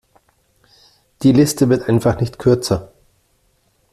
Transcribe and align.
Die 1.21 1.31
Liste 1.31 1.69
wird 1.69 1.87
einfach 1.87 2.19
nicht 2.21 2.39
kürzer. 2.39 2.91